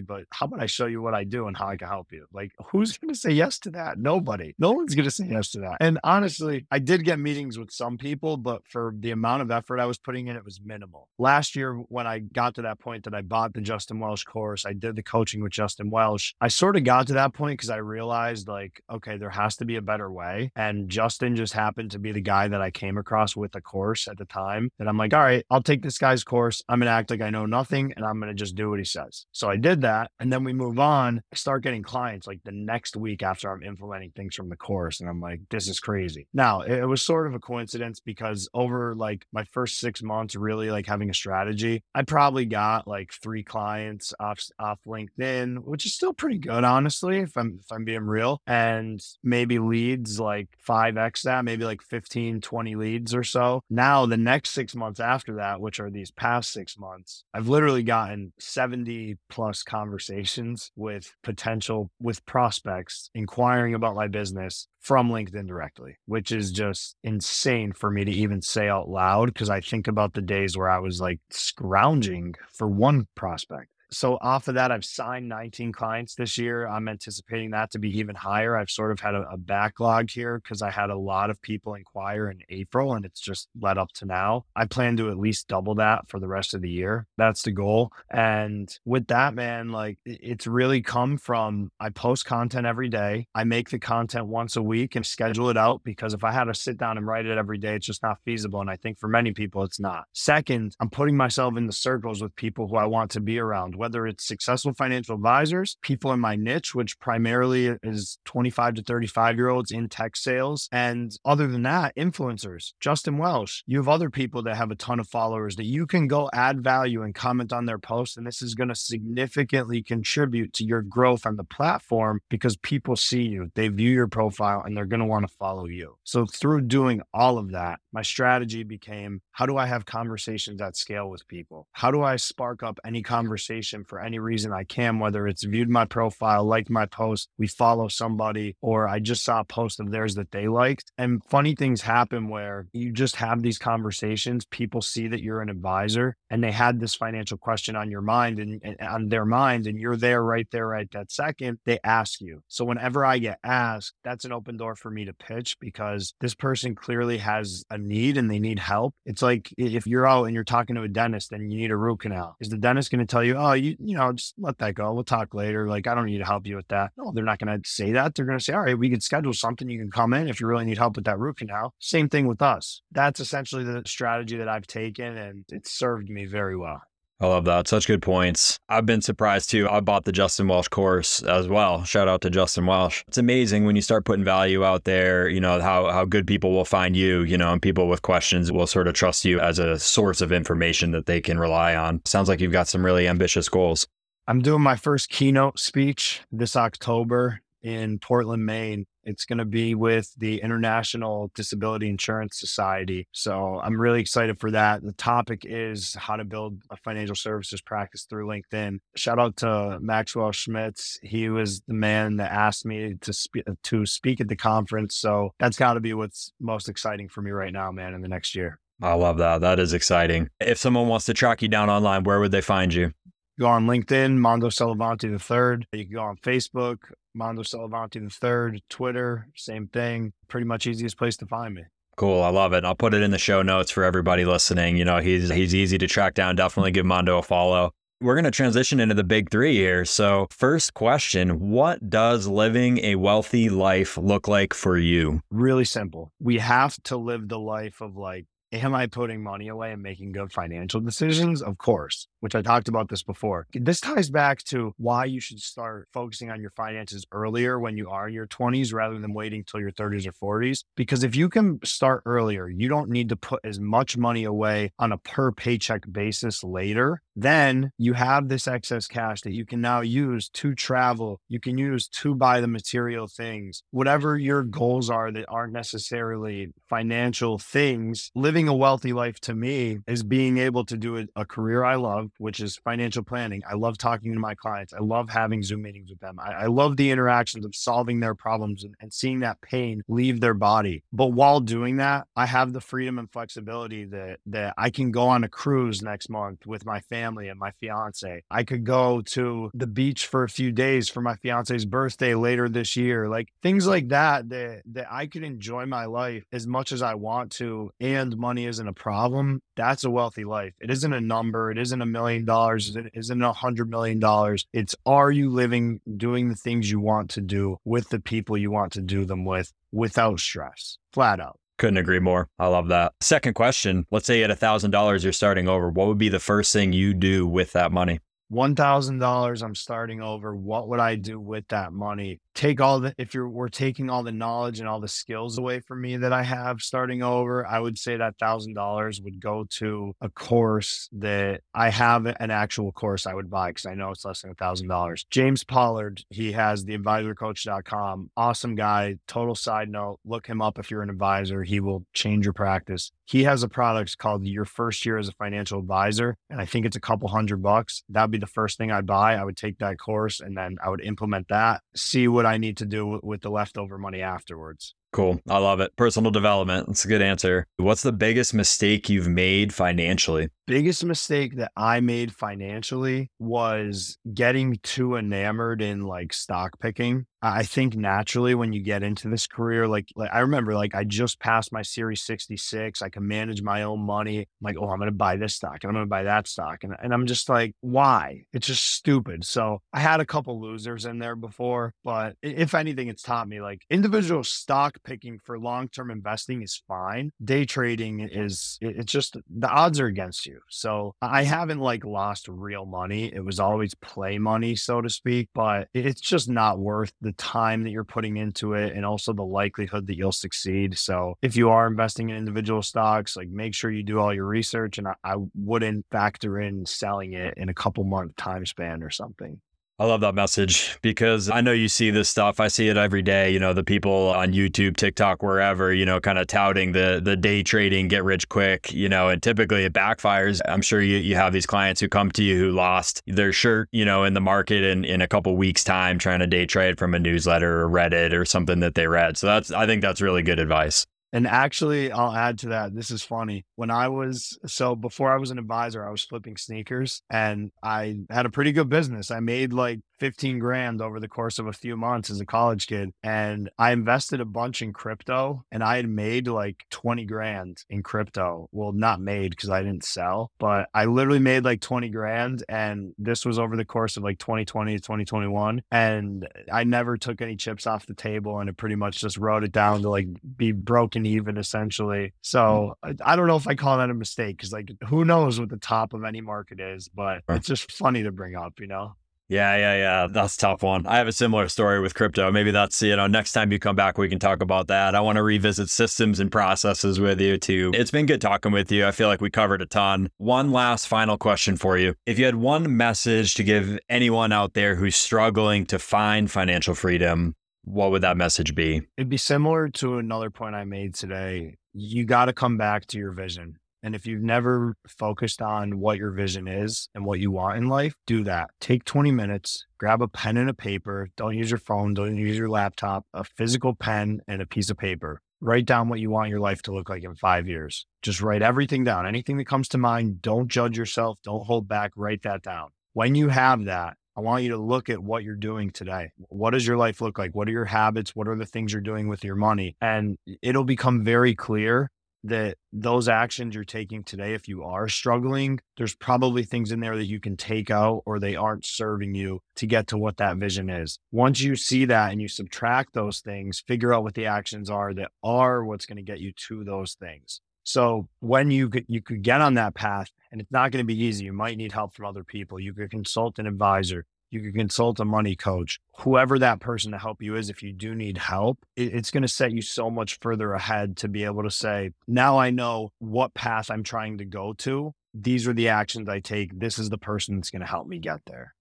[0.00, 2.26] but how about I show you what I do and how I can help you?
[2.32, 3.98] Like, who's going to say yes to that?
[3.98, 4.54] Nobody.
[4.58, 5.76] No one's going to say yes to that.
[5.80, 9.78] And honestly, I did get meetings with some people, but for the amount of effort
[9.78, 11.08] I was putting in, it was minimal.
[11.18, 14.55] Last year, when I got to that point that I bought the Justin Welsh course,
[14.56, 14.66] course.
[14.66, 16.32] I did the coaching with Justin Welsh.
[16.40, 19.64] I sort of got to that point because I realized, like, okay, there has to
[19.64, 20.50] be a better way.
[20.56, 24.08] And Justin just happened to be the guy that I came across with the course
[24.08, 24.70] at the time.
[24.78, 26.62] And I'm like, all right, I'll take this guy's course.
[26.68, 28.78] I'm going to act like I know nothing and I'm going to just do what
[28.78, 29.26] he says.
[29.32, 30.10] So I did that.
[30.18, 31.22] And then we move on.
[31.32, 35.00] I start getting clients like the next week after I'm implementing things from the course.
[35.00, 36.28] And I'm like, this is crazy.
[36.32, 40.70] Now, it was sort of a coincidence because over like my first six months, really
[40.70, 45.94] like having a strategy, I probably got like three clients off off LinkedIn, which is
[45.94, 48.40] still pretty good, honestly, if I'm if I'm being real.
[48.46, 53.62] And maybe leads like 5x that, maybe like 15, 20 leads or so.
[53.70, 57.82] Now the next six months after that, which are these past six months, I've literally
[57.82, 65.96] gotten 70 plus conversations with potential with prospects inquiring about my business from LinkedIn directly,
[66.06, 70.14] which is just insane for me to even say out loud because I think about
[70.14, 74.84] the days where I was like scrounging for one prospect so off of that, I've
[74.84, 76.66] signed 19 clients this year.
[76.66, 78.56] I'm anticipating that to be even higher.
[78.56, 81.74] I've sort of had a, a backlog here because I had a lot of people
[81.74, 84.44] inquire in April and it's just led up to now.
[84.54, 87.06] I plan to at least double that for the rest of the year.
[87.16, 87.92] That's the goal.
[88.10, 93.28] And with that, man, like it's really come from I post content every day.
[93.34, 96.44] I make the content once a week and schedule it out because if I had
[96.44, 98.60] to sit down and write it every day, it's just not feasible.
[98.60, 100.04] And I think for many people, it's not.
[100.12, 103.75] Second, I'm putting myself in the circles with people who I want to be around
[103.76, 109.36] whether it's successful financial advisors, people in my niche, which primarily is 25 to 35
[109.36, 110.68] year olds in tech sales.
[110.72, 115.00] And other than that, influencers, Justin Welsh, you have other people that have a ton
[115.00, 118.16] of followers that you can go add value and comment on their posts.
[118.16, 122.96] And this is going to significantly contribute to your growth on the platform because people
[122.96, 125.96] see you, they view your profile, and they're going to want to follow you.
[126.04, 130.76] So through doing all of that, my strategy became how do I have conversations at
[130.76, 131.68] scale with people?
[131.72, 133.84] How do I spark up any conversation?
[133.84, 137.88] for any reason I can, whether it's viewed my profile, liked my post, we follow
[137.88, 140.90] somebody, or I just saw a post of theirs that they liked.
[140.96, 144.46] And funny things happen where you just have these conversations.
[144.46, 148.38] People see that you're an advisor and they had this financial question on your mind
[148.38, 151.58] and, and on their mind, and you're there right there right that second.
[151.66, 152.42] They ask you.
[152.48, 156.34] So whenever I get asked, that's an open door for me to pitch because this
[156.34, 158.94] person clearly has a need and they need help.
[159.04, 161.76] It's like if you're out and you're talking to a dentist and you need a
[161.76, 164.58] root canal, is the dentist going to tell you, oh, you, you know, just let
[164.58, 164.92] that go.
[164.92, 165.68] We'll talk later.
[165.68, 166.92] Like, I don't need to help you with that.
[166.96, 168.14] No, they're not going to say that.
[168.14, 169.68] They're going to say, all right, we can schedule something.
[169.68, 171.74] You can come in if you really need help with that root canal.
[171.78, 172.82] Same thing with us.
[172.92, 176.80] That's essentially the strategy that I've taken and it's served me very well.
[177.18, 177.66] I love that.
[177.66, 178.58] Such good points.
[178.68, 179.66] I've been surprised too.
[179.70, 181.82] I bought the Justin Welsh course as well.
[181.84, 183.02] Shout out to Justin Welsh.
[183.08, 186.52] It's amazing when you start putting value out there, you know, how, how good people
[186.52, 189.58] will find you, you know, and people with questions will sort of trust you as
[189.58, 192.02] a source of information that they can rely on.
[192.04, 193.86] Sounds like you've got some really ambitious goals.
[194.28, 198.84] I'm doing my first keynote speech this October in Portland, Maine.
[199.06, 203.06] It's going to be with the International Disability Insurance Society.
[203.12, 204.82] So I'm really excited for that.
[204.82, 208.80] The topic is how to build a financial services practice through LinkedIn.
[208.96, 210.98] Shout out to Maxwell Schmitz.
[211.02, 214.96] He was the man that asked me to speak to speak at the conference.
[214.96, 218.08] So that's got to be what's most exciting for me right now, man, in the
[218.08, 218.58] next year.
[218.82, 219.40] I love that.
[219.40, 220.28] That is exciting.
[220.40, 222.92] If someone wants to track you down online, where would they find you?
[223.38, 225.66] Go on LinkedIn, Mando Sallavanti III.
[225.72, 226.78] You can go on Facebook,
[227.16, 230.12] Mando Sallavanti III, Twitter, same thing.
[230.28, 231.62] Pretty much easiest place to find me.
[231.96, 232.22] Cool.
[232.22, 232.64] I love it.
[232.64, 234.76] I'll put it in the show notes for everybody listening.
[234.76, 236.36] You know, he's he's easy to track down.
[236.36, 237.72] Definitely give Mando a follow.
[238.02, 239.86] We're going to transition into the big three here.
[239.86, 245.22] So, first question What does living a wealthy life look like for you?
[245.30, 246.12] Really simple.
[246.20, 250.12] We have to live the life of like Am I putting money away and making
[250.12, 251.42] good financial decisions?
[251.42, 253.48] Of course, which I talked about this before.
[253.52, 257.90] This ties back to why you should start focusing on your finances earlier when you
[257.90, 260.62] are in your 20s rather than waiting till your 30s or 40s.
[260.76, 264.70] Because if you can start earlier, you don't need to put as much money away
[264.78, 267.02] on a per paycheck basis later.
[267.16, 271.20] Then you have this excess cash that you can now use to travel.
[271.28, 276.52] You can use to buy the material things, whatever your goals are that aren't necessarily
[276.68, 278.10] financial things.
[278.14, 281.64] Living living a wealthy life to me is being able to do a, a, career
[281.64, 283.40] I love, which is financial planning.
[283.50, 284.74] I love talking to my clients.
[284.74, 286.18] I love having Zoom meetings with them.
[286.20, 290.20] I, I love the interactions of solving their problems and, and seeing that pain leave
[290.20, 290.82] their body.
[290.92, 295.08] But while doing that, I have the freedom and flexibility that that I can go
[295.08, 298.22] on a cruise next month with my family and my fiance.
[298.30, 302.50] I could go to the beach for a few days for my fiance's birthday later
[302.50, 303.08] this year.
[303.08, 306.96] Like things like that that that I could enjoy my life as much as I
[306.96, 310.52] want to and money isn't a problem, that's a wealthy life.
[310.60, 311.52] It isn't a number.
[311.52, 312.74] It isn't a million dollars.
[312.74, 314.46] It isn't a hundred million dollars.
[314.52, 318.50] It's are you living, doing the things you want to do with the people you
[318.50, 321.38] want to do them with without stress, flat out.
[321.58, 322.28] Couldn't agree more.
[322.38, 322.92] I love that.
[323.00, 325.70] Second question Let's say at a $1,000 you're starting over.
[325.70, 328.00] What would be the first thing you do with that money?
[328.32, 330.34] $1,000, I'm starting over.
[330.34, 332.20] What would I do with that money?
[332.36, 335.58] take all the if you're we're taking all the knowledge and all the skills away
[335.60, 339.46] from me that I have starting over, I would say that thousand dollars would go
[339.58, 343.90] to a course that I have an actual course I would buy because I know
[343.90, 345.06] it's less than a thousand dollars.
[345.10, 348.10] James Pollard, he has the advisorcoach.com.
[348.16, 348.96] Awesome guy.
[349.08, 351.42] Total side note, look him up if you're an advisor.
[351.42, 352.92] He will change your practice.
[353.06, 356.18] He has a product called Your First Year as a Financial Advisor.
[356.28, 357.82] And I think it's a couple hundred bucks.
[357.88, 359.14] That'd be the first thing I'd buy.
[359.14, 362.38] I would take that course and then I would implement that, see what what I
[362.38, 364.74] need to do with the leftover money afterwards.
[364.92, 365.20] Cool.
[365.28, 365.76] I love it.
[365.76, 366.68] Personal development.
[366.68, 367.46] That's a good answer.
[367.56, 370.28] What's the biggest mistake you've made financially?
[370.46, 377.06] Biggest mistake that I made financially was getting too enamored in like stock picking.
[377.20, 380.84] I think naturally when you get into this career, like, like I remember, like I
[380.84, 382.80] just passed my Series 66.
[382.80, 384.20] I can manage my own money.
[384.20, 386.28] I'm like, oh, I'm going to buy this stock and I'm going to buy that
[386.28, 386.62] stock.
[386.62, 388.26] And, and I'm just like, why?
[388.32, 389.24] It's just stupid.
[389.24, 393.40] So I had a couple losers in there before, but if anything, it's taught me
[393.40, 397.12] like individual stock picking for long term investing is fine.
[397.22, 400.40] Day trading is, it's just the odds are against you.
[400.48, 403.12] So I haven't like lost real money.
[403.12, 407.64] It was always play money, so to speak, but it's just not worth the time
[407.64, 410.76] that you're putting into it and also the likelihood that you'll succeed.
[410.78, 414.26] So if you are investing in individual stocks, like make sure you do all your
[414.26, 418.82] research and I, I wouldn't factor in selling it in a couple month time span
[418.82, 419.40] or something.
[419.78, 422.40] I love that message because I know you see this stuff.
[422.40, 423.30] I see it every day.
[423.30, 427.14] You know, the people on YouTube, TikTok, wherever, you know, kind of touting the the
[427.14, 430.40] day trading, get rich quick, you know, and typically it backfires.
[430.48, 433.68] I'm sure you, you have these clients who come to you who lost their shirt,
[433.70, 436.78] you know, in the market in, in a couple weeks time trying to day trade
[436.78, 439.18] from a newsletter or Reddit or something that they read.
[439.18, 440.86] So that's I think that's really good advice.
[441.12, 442.74] And actually, I'll add to that.
[442.74, 443.44] This is funny.
[443.54, 448.00] When I was, so before I was an advisor, I was flipping sneakers and I
[448.10, 449.10] had a pretty good business.
[449.10, 452.66] I made like 15 grand over the course of a few months as a college
[452.66, 452.92] kid.
[453.02, 457.82] And I invested a bunch in crypto and I had made like 20 grand in
[457.82, 458.48] crypto.
[458.52, 462.44] Well, not made because I didn't sell, but I literally made like 20 grand.
[462.48, 465.62] And this was over the course of like 2020 to 2021.
[465.70, 469.44] And I never took any chips off the table and it pretty much just wrote
[469.44, 472.06] it down to like be broken even essentially.
[472.06, 472.10] Hmm.
[472.22, 475.48] So I don't know if I call that a mistake because like who knows what
[475.48, 478.94] the top of any market is, but it's just funny to bring up, you know?
[479.28, 480.06] Yeah, yeah, yeah.
[480.08, 480.86] That's tough one.
[480.86, 482.30] I have a similar story with crypto.
[482.30, 484.94] Maybe that's, you know, next time you come back, we can talk about that.
[484.94, 487.72] I want to revisit systems and processes with you too.
[487.74, 488.86] It's been good talking with you.
[488.86, 490.10] I feel like we covered a ton.
[490.18, 491.94] One last final question for you.
[492.06, 496.74] If you had one message to give anyone out there who's struggling to find financial
[496.74, 498.82] freedom, what would that message be?
[498.96, 501.56] It'd be similar to another point I made today.
[501.72, 503.58] You got to come back to your vision.
[503.86, 507.68] And if you've never focused on what your vision is and what you want in
[507.68, 508.50] life, do that.
[508.60, 511.08] Take 20 minutes, grab a pen and a paper.
[511.16, 514.76] Don't use your phone, don't use your laptop, a physical pen and a piece of
[514.76, 515.20] paper.
[515.40, 517.86] Write down what you want your life to look like in five years.
[518.02, 519.06] Just write everything down.
[519.06, 522.70] Anything that comes to mind, don't judge yourself, don't hold back, write that down.
[522.92, 526.10] When you have that, I want you to look at what you're doing today.
[526.16, 527.36] What does your life look like?
[527.36, 528.16] What are your habits?
[528.16, 529.76] What are the things you're doing with your money?
[529.80, 531.90] And it'll become very clear
[532.26, 536.96] that those actions you're taking today, if you are struggling, there's probably things in there
[536.96, 540.36] that you can take out or they aren't serving you to get to what that
[540.36, 540.98] vision is.
[541.10, 544.92] Once you see that and you subtract those things, figure out what the actions are
[544.94, 547.40] that are what's going to get you to those things.
[547.66, 550.86] So when you could you could get on that path, and it's not going to
[550.86, 551.24] be easy.
[551.24, 552.60] You might need help from other people.
[552.60, 554.06] You could consult an advisor.
[554.36, 557.48] You can consult a money coach, whoever that person to help you is.
[557.48, 561.08] If you do need help, it's going to set you so much further ahead to
[561.08, 564.92] be able to say, now I know what path I'm trying to go to.
[565.14, 566.58] These are the actions I take.
[566.58, 568.54] This is the person that's going to help me get there.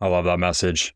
[0.00, 0.94] I love that message.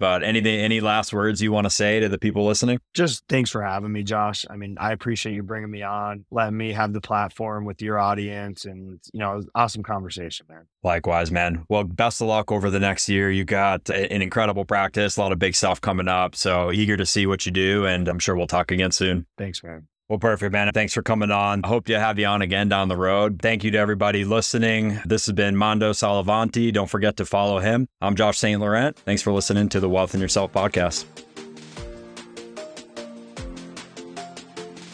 [0.00, 2.80] But anything, any last words you want to say to the people listening?
[2.94, 4.46] Just thanks for having me, Josh.
[4.48, 7.98] I mean, I appreciate you bringing me on, letting me have the platform with your
[7.98, 10.66] audience, and you know, awesome conversation, man.
[10.82, 11.66] Likewise, man.
[11.68, 13.30] Well, best of luck over the next year.
[13.30, 16.34] You got an incredible practice, a lot of big stuff coming up.
[16.34, 19.26] So eager to see what you do, and I'm sure we'll talk again soon.
[19.36, 19.86] Thanks, man.
[20.10, 20.70] Well, perfect, man.
[20.74, 21.60] Thanks for coming on.
[21.62, 23.38] I hope to have you on again down the road.
[23.40, 24.98] Thank you to everybody listening.
[25.06, 26.72] This has been Mando Sallavanti.
[26.72, 27.86] Don't forget to follow him.
[28.00, 28.60] I'm Josh St.
[28.60, 28.96] Laurent.
[28.96, 31.04] Thanks for listening to the Wealth in Yourself podcast.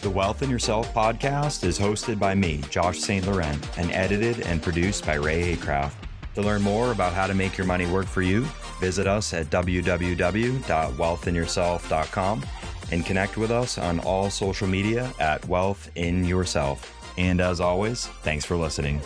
[0.03, 3.27] The Wealth in Yourself podcast is hosted by me, Josh St.
[3.27, 5.95] Laurent, and edited and produced by Ray Acraft.
[6.35, 8.43] To learn more about how to make your money work for you,
[8.81, 12.43] visit us at www.wealthinyourself.com
[12.91, 16.93] and connect with us on all social media at Wealth in Yourself.
[17.19, 19.01] And as always, thanks for listening.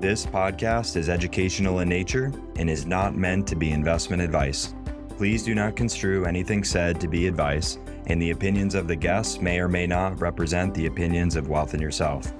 [0.00, 4.74] This podcast is educational in nature and is not meant to be investment advice.
[5.16, 9.40] Please do not construe anything said to be advice, and the opinions of the guests
[9.40, 12.32] may or may not represent the opinions of Wealth in Yourself.